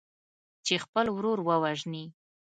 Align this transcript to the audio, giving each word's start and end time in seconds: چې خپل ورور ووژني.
چې 0.65 0.73
خپل 0.83 1.05
ورور 1.15 1.39
ووژني. 1.43 2.05